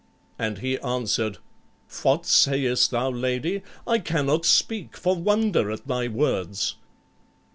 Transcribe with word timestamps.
And 0.39 0.57
he 0.57 0.79
answered, 0.79 1.37
"What 2.01 2.25
sayest 2.25 2.89
thou, 2.89 3.11
lady? 3.11 3.61
I 3.85 3.99
cannot 3.99 4.45
speak 4.45 4.97
for 4.97 5.15
wonder 5.15 5.69
at 5.69 5.85
thy 5.87 6.07
words." 6.07 6.77